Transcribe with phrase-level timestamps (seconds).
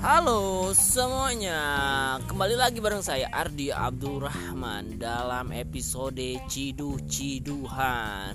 [0.00, 1.60] Halo semuanya,
[2.24, 8.32] kembali lagi bareng saya Ardi Abdurrahman dalam episode Ciduh Ciduhan.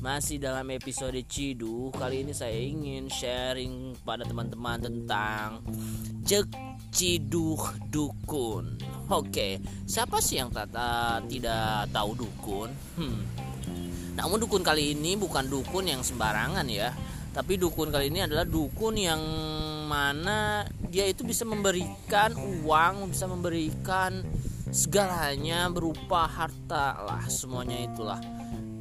[0.00, 5.60] Masih dalam episode Ciduh, kali ini saya ingin sharing pada teman-teman tentang
[6.24, 6.48] Cek
[6.88, 7.60] Ciduh
[7.92, 8.80] Dukun.
[9.12, 12.72] Oke, siapa sih yang tata tidak tahu dukun?
[12.96, 13.20] Hmm.
[14.16, 16.96] Namun dukun kali ini bukan dukun yang sembarangan ya,
[17.36, 19.20] tapi dukun kali ini adalah dukun yang
[19.84, 22.32] mana dia itu bisa memberikan
[22.64, 24.24] uang bisa memberikan
[24.74, 28.18] segalanya berupa harta lah semuanya itulah.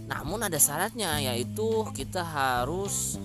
[0.10, 3.22] Namun ada syaratnya yaitu kita harus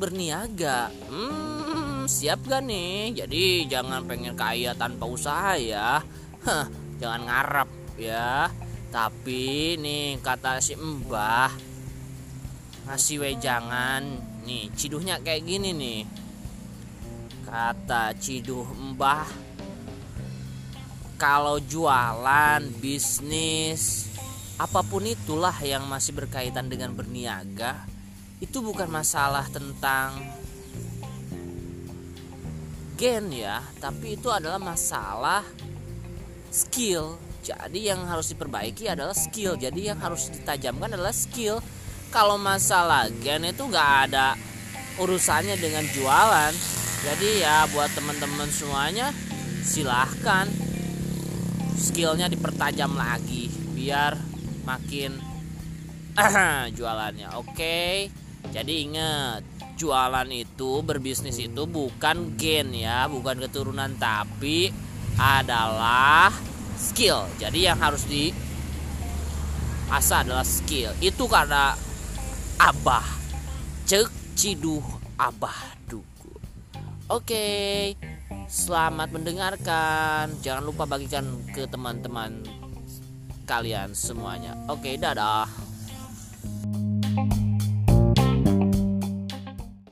[0.00, 0.88] berniaga.
[1.06, 3.14] Hmm, siap gak nih?
[3.14, 6.00] Jadi jangan pengen kaya tanpa usaha ya.
[6.42, 6.66] Hah,
[6.98, 7.68] jangan ngarap
[8.00, 8.48] ya.
[8.90, 11.52] Tapi nih kata si mbah
[12.90, 14.02] ngasih wejangan.
[14.48, 16.00] Nih ciduhnya kayak gini nih
[17.50, 19.26] Kata Ciduh Mbah
[21.18, 24.06] Kalau jualan, bisnis
[24.54, 27.82] Apa pun itulah yang masih berkaitan dengan berniaga
[28.38, 30.14] Itu bukan masalah tentang
[32.94, 35.42] Gen ya Tapi itu adalah masalah
[36.54, 37.14] Skill.
[37.40, 39.54] Jadi yang harus diperbaiki adalah skill.
[39.54, 41.62] Jadi yang harus ditajamkan adalah skill.
[42.10, 44.34] Kalau masalah gen itu gak ada
[44.98, 49.08] urusannya dengan jualan jadi ya buat teman-teman semuanya
[49.64, 50.44] silahkan.
[51.80, 54.12] Skillnya dipertajam lagi biar
[54.68, 55.16] makin
[56.76, 57.40] jualannya.
[57.40, 58.12] Oke
[58.52, 59.40] jadi ingat
[59.80, 64.68] jualan itu berbisnis itu bukan gen ya bukan keturunan tapi
[65.16, 66.28] adalah
[66.76, 67.24] skill.
[67.40, 68.28] Jadi yang harus di
[69.88, 70.92] asa adalah skill.
[71.00, 71.72] Itu karena
[72.60, 73.08] abah.
[73.88, 74.84] Cek ciduh
[75.16, 75.80] abah
[77.10, 77.98] Oke,
[78.46, 80.30] selamat mendengarkan.
[80.46, 82.46] Jangan lupa bagikan ke teman-teman
[83.50, 84.54] kalian semuanya.
[84.70, 85.69] Oke, dadah.